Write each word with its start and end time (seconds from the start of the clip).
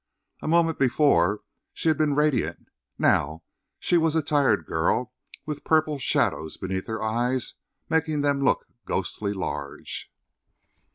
A 0.41 0.47
moment 0.47 0.79
before 0.79 1.41
she 1.75 1.87
had 1.87 1.95
been 1.99 2.15
radiant 2.15 2.69
now 2.97 3.43
she 3.77 3.99
was 3.99 4.15
a 4.15 4.23
tired 4.23 4.65
girl 4.65 5.13
with 5.45 5.63
purple 5.63 5.99
shadows 5.99 6.57
beneath 6.57 6.87
her 6.87 7.03
eyes 7.03 7.53
making 7.87 8.21
them 8.21 8.43
look 8.43 8.65
ghostly 8.87 9.31
large. 9.31 10.11